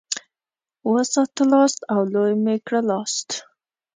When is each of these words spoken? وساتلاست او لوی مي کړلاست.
وساتلاست 0.91 1.79
او 1.93 2.01
لوی 2.13 2.33
مي 2.43 2.55
کړلاست. 2.67 3.29